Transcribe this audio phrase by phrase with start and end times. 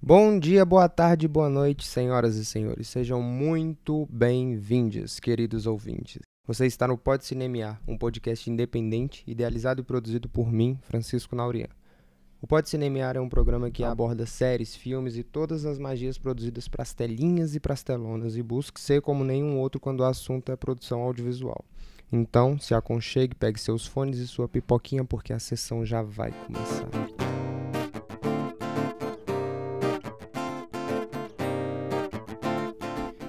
[0.00, 2.88] Bom dia, boa tarde, boa noite, senhoras e senhores.
[2.88, 6.20] Sejam muito bem-vindos, queridos ouvintes.
[6.46, 11.68] Você está no Pode Cinemear, um podcast independente, idealizado e produzido por mim, Francisco Naurian.
[12.40, 16.68] O Pode Cinemear é um programa que aborda séries, filmes e todas as magias produzidas
[16.68, 20.04] para as telinhas e para as telonas e busca ser como nenhum outro quando o
[20.04, 21.64] assunto é produção audiovisual.
[22.12, 26.88] Então, se aconchegue, pegue seus fones e sua pipoquinha porque a sessão já vai começar.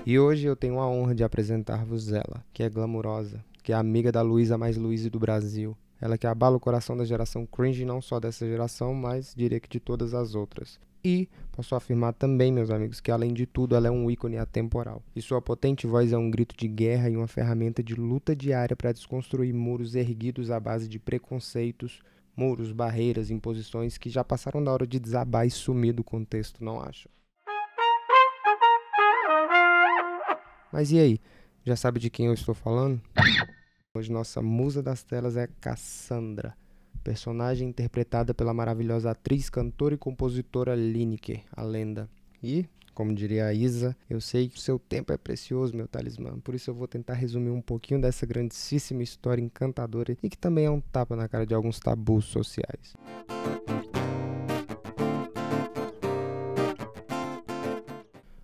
[0.06, 4.10] E hoje eu tenho a honra de apresentar-vos ela, que é glamurosa, que é amiga
[4.12, 5.76] da Luísa mais Luísa do Brasil.
[6.00, 9.68] Ela que abala o coração da geração cringe, não só dessa geração, mas diria que
[9.68, 10.80] de todas as outras.
[11.10, 15.02] E posso afirmar também, meus amigos, que além de tudo ela é um ícone atemporal.
[15.16, 18.76] E sua potente voz é um grito de guerra e uma ferramenta de luta diária
[18.76, 22.02] para desconstruir muros erguidos à base de preconceitos,
[22.36, 26.82] muros, barreiras, imposições que já passaram da hora de desabar e sumir do contexto, não
[26.82, 27.08] acho?
[30.74, 31.22] Mas e aí?
[31.64, 33.02] Já sabe de quem eu estou falando?
[33.96, 36.54] Hoje nossa musa das telas é Cassandra,
[37.08, 42.10] personagem interpretada pela maravilhosa atriz, cantora e compositora Lineker, a lenda.
[42.44, 46.38] E, como diria a Isa, eu sei que o seu tempo é precioso, meu talismã,
[46.42, 50.66] por isso eu vou tentar resumir um pouquinho dessa grandíssima história encantadora e que também
[50.66, 52.94] é um tapa na cara de alguns tabus sociais.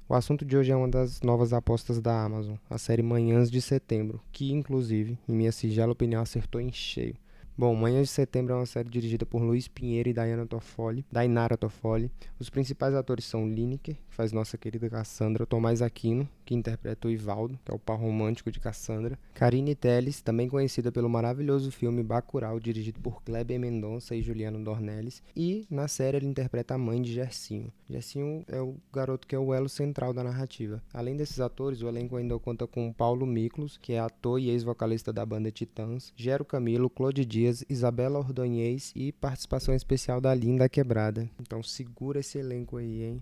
[0.07, 3.61] O assunto de hoje é uma das novas apostas da Amazon, a série Manhãs de
[3.61, 7.17] Setembro, que, inclusive, em minha sigela opinião, acertou em cheio.
[7.55, 11.55] Bom, Manhãs de Setembro é uma série dirigida por Luiz Pinheiro e Diana Toffoli, Dainara
[11.55, 12.09] Toffoli.
[12.39, 17.59] Os principais atores são Lineker, faz nossa querida Cassandra, Tomás Aquino, que interpreta o Ivaldo,
[17.65, 22.59] que é o par romântico de Cassandra, Karine Telles, também conhecida pelo maravilhoso filme Bacurau,
[22.59, 27.13] dirigido por Kleber Mendonça e Juliano Dornelles, e na série ele interpreta a mãe de
[27.13, 27.71] Gersinho.
[27.89, 30.81] Gersinho é o garoto que é o elo central da narrativa.
[30.93, 35.11] Além desses atores, o elenco ainda conta com Paulo Miklos, que é ator e ex-vocalista
[35.11, 41.29] da banda Titãs, Gero Camilo, Claude Dias, Isabela Ordonhês e participação especial da Linda Quebrada.
[41.39, 43.21] Então segura esse elenco aí, hein?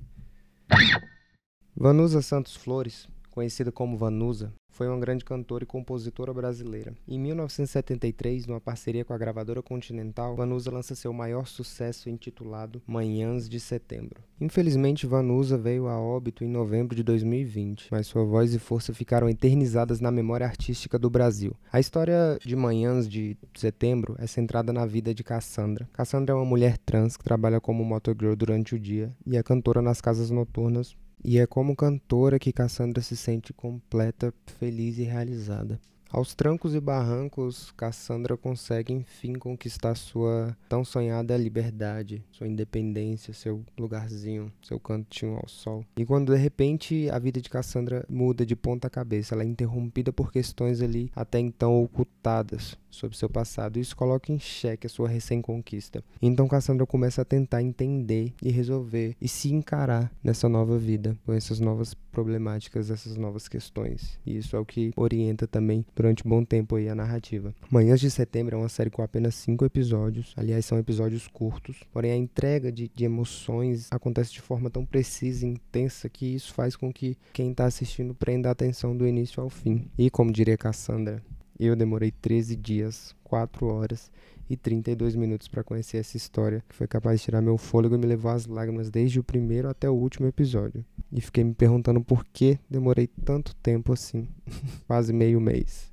[1.76, 6.96] Vanusa Santos Flores, conhecida como Vanusa, foi uma grande cantora e compositora brasileira.
[7.08, 13.50] Em 1973, numa parceria com a gravadora Continental, Vanusa lança seu maior sucesso intitulado Manhãs
[13.50, 14.22] de Setembro.
[14.40, 19.30] Infelizmente, Vanusa veio a óbito em novembro de 2020, mas sua voz e força ficaram
[19.30, 21.56] eternizadas na memória artística do Brasil.
[21.72, 25.88] A história de Manhãs de Setembro é centrada na vida de Cassandra.
[25.94, 29.82] Cassandra é uma mulher trans que trabalha como motogirl durante o dia e é cantora
[29.82, 35.80] nas casas noturnas e é como cantora que Cassandra se sente completa, feliz e realizada.
[36.14, 43.64] Aos trancos e barrancos, Cassandra consegue enfim conquistar sua tão sonhada liberdade, sua independência, seu
[43.80, 45.86] lugarzinho, seu cantinho ao sol.
[45.96, 50.12] E quando de repente a vida de Cassandra muda de ponta cabeça, ela é interrompida
[50.12, 53.80] por questões ali até então ocultadas sobre seu passado.
[53.80, 56.04] Isso coloca em xeque a sua recém-conquista.
[56.22, 61.32] Então Cassandra começa a tentar entender e resolver e se encarar nessa nova vida, com
[61.32, 64.20] essas novas problemáticas, essas novas questões.
[64.26, 67.54] E isso é o que orienta também durante um bom tempo aí a narrativa.
[67.70, 72.12] Manhãs de Setembro é uma série com apenas cinco episódios, aliás, são episódios curtos, porém
[72.12, 76.76] a entrega de, de emoções acontece de forma tão precisa e intensa que isso faz
[76.76, 79.90] com que quem está assistindo prenda a atenção do início ao fim.
[79.96, 81.22] E como diria Cassandra,
[81.60, 84.10] eu demorei 13 dias, 4 horas
[84.50, 87.98] e 32 minutos para conhecer essa história, que foi capaz de tirar meu fôlego e
[88.00, 90.84] me levou às lágrimas desde o primeiro até o último episódio.
[91.12, 94.28] E fiquei me perguntando por que demorei tanto tempo assim
[94.88, 95.91] quase meio mês.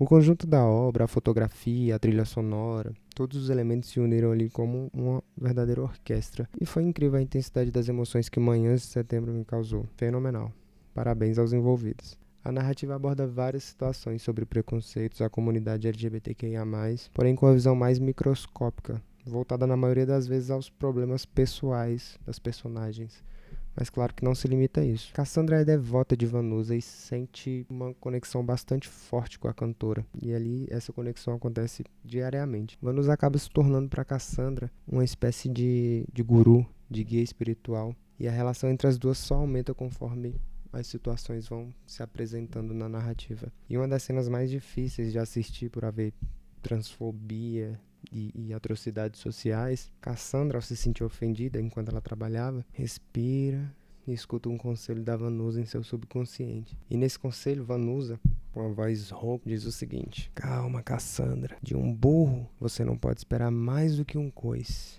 [0.00, 4.48] O conjunto da obra, a fotografia, a trilha sonora, todos os elementos se uniram ali
[4.48, 6.48] como uma verdadeira orquestra.
[6.58, 9.84] E foi incrível a intensidade das emoções que Manhãs de Setembro me causou.
[9.98, 10.50] Fenomenal.
[10.94, 12.18] Parabéns aos envolvidos.
[12.42, 16.64] A narrativa aborda várias situações sobre preconceitos à comunidade LGBTQIA,
[17.12, 22.38] porém com a visão mais microscópica, voltada na maioria das vezes aos problemas pessoais das
[22.38, 23.22] personagens
[23.80, 25.10] mas claro que não se limita a isso.
[25.14, 30.04] Cassandra é devota de Vanusa e sente uma conexão bastante forte com a cantora.
[30.20, 32.78] E ali essa conexão acontece diariamente.
[32.82, 37.96] Vanusa acaba se tornando para Cassandra uma espécie de, de guru, de guia espiritual.
[38.18, 40.38] E a relação entre as duas só aumenta conforme
[40.70, 43.50] as situações vão se apresentando na narrativa.
[43.66, 46.12] E uma das cenas mais difíceis de assistir por haver
[46.60, 47.80] transfobia
[48.10, 53.72] e, e, atrocidades sociais, Cassandra, ao se sentir ofendida enquanto ela trabalhava, respira
[54.06, 56.76] e escuta um conselho da Vanusa em seu subconsciente.
[56.88, 58.18] E nesse conselho, Vanusa,
[58.52, 61.56] com a voz rouca, diz o seguinte: Calma, Cassandra.
[61.62, 64.98] De um burro, você não pode esperar mais do que um coice.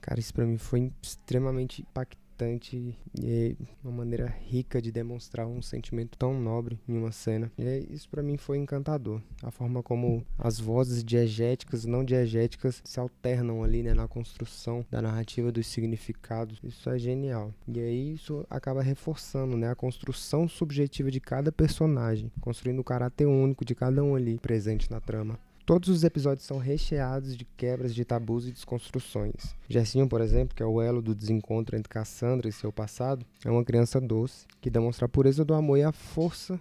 [0.00, 5.62] Cara, isso pra mim foi extremamente impactante importante e uma maneira rica de demonstrar um
[5.62, 7.50] sentimento tão nobre em uma cena.
[7.58, 9.22] E isso para mim foi encantador.
[9.42, 14.84] A forma como as vozes diegéticas e não diegéticas se alternam ali, né, na construção
[14.90, 16.60] da narrativa dos significados.
[16.62, 17.54] Isso é genial.
[17.66, 23.26] E aí isso acaba reforçando, né, a construção subjetiva de cada personagem, construindo o caráter
[23.26, 25.38] único de cada um ali presente na trama.
[25.66, 29.56] Todos os episódios são recheados de quebras de tabus e desconstruções.
[29.68, 33.50] Gersinho, por exemplo, que é o elo do desencontro entre Cassandra e seu passado, é
[33.50, 36.60] uma criança doce que demonstra a pureza do amor e a força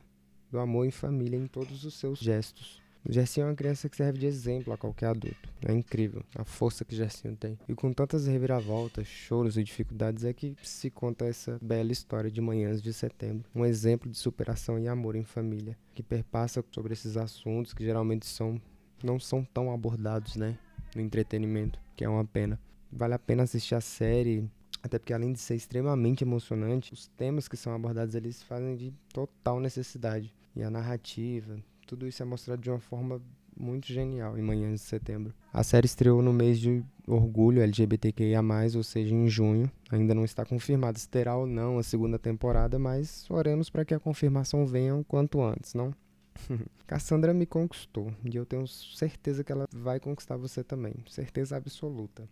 [0.52, 2.82] do amor em família em todos os seus gestos.
[3.08, 5.54] Gersinho é uma criança que serve de exemplo a qualquer adulto.
[5.64, 7.60] É incrível a força que Gersinho tem.
[7.70, 12.42] E com tantas reviravoltas, choros e dificuldades é que se conta essa bela história de
[12.42, 13.48] Manhãs de Setembro.
[13.54, 18.26] Um exemplo de superação e amor em família, que perpassa sobre esses assuntos que geralmente
[18.26, 18.60] são
[19.06, 20.58] não são tão abordados, né,
[20.96, 22.60] no entretenimento, que é uma pena.
[22.92, 24.50] Vale a pena assistir a série,
[24.82, 28.76] até porque além de ser extremamente emocionante, os temas que são abordados ali se fazem
[28.76, 30.34] de total necessidade.
[30.56, 33.22] E a narrativa, tudo isso é mostrado de uma forma
[33.58, 35.34] muito genial em Manhãs de Setembro.
[35.54, 38.42] A série estreou no mês de orgulho LGBTQIA+,
[38.76, 39.72] ou seja, em junho.
[39.90, 43.94] Ainda não está confirmado se terá ou não a segunda temporada, mas oremos para que
[43.94, 45.94] a confirmação venha o quanto antes, não?
[46.88, 52.28] Cassandra me conquistou e eu tenho certeza que ela vai conquistar você também, certeza absoluta.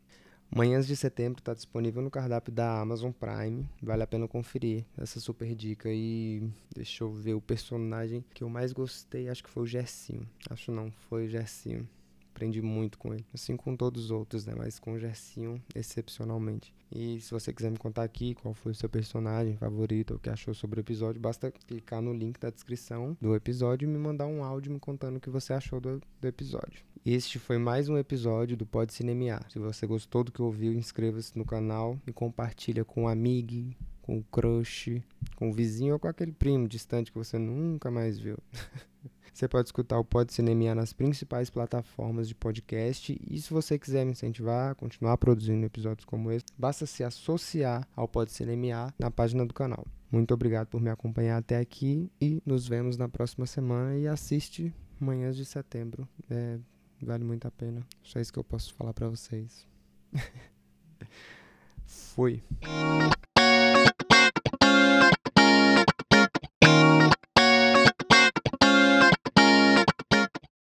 [0.55, 5.19] Manhãs de setembro está disponível no cardápio da Amazon Prime, vale a pena conferir essa
[5.19, 5.89] super dica.
[5.91, 10.29] E deixa eu ver o personagem que eu mais gostei, acho que foi o Gersinho.
[10.47, 11.89] Acho não, foi o Gersinho.
[12.44, 13.25] Aprendi muito com ele.
[13.34, 14.54] Assim com todos os outros, né?
[14.54, 16.74] Mas com o Gersinho, excepcionalmente.
[16.92, 20.30] E se você quiser me contar aqui qual foi o seu personagem favorito, o que
[20.30, 24.28] achou sobre o episódio, basta clicar no link da descrição do episódio e me mandar
[24.28, 26.84] um áudio me contando o que você achou do, do episódio.
[27.06, 29.50] Este foi mais um episódio do Pode Cinemear.
[29.50, 34.18] Se você gostou do que ouviu, inscreva-se no canal e compartilha com um amigo, com
[34.18, 35.01] o crush,
[35.38, 38.38] com o vizinho ou com aquele primo distante que você nunca mais viu.
[39.33, 43.19] Você pode escutar o Pode Cinemear nas principais plataformas de podcast.
[43.27, 47.88] E se você quiser me incentivar a continuar produzindo episódios como esse, basta se associar
[47.95, 49.88] ao Pode Cinemear na página do canal.
[50.12, 53.97] Muito obrigado por me acompanhar até aqui e nos vemos na próxima semana.
[53.97, 56.07] E assiste Manhãs de Setembro.
[56.30, 56.59] É,
[57.01, 57.83] vale muito a pena.
[58.03, 59.68] Só isso que eu posso falar para vocês.
[61.88, 62.44] Fui.